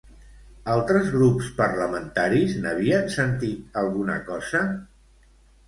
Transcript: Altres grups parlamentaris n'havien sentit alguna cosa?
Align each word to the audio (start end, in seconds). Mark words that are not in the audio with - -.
Altres 0.75 1.11
grups 1.15 1.51
parlamentaris 1.59 2.57
n'havien 2.65 3.13
sentit 3.19 3.81
alguna 3.85 4.19
cosa? 4.33 4.67